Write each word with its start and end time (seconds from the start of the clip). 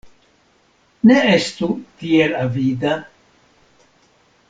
Ne 1.09 1.17
estu 1.33 1.69
tiel 2.01 2.35
avida. 2.41 2.95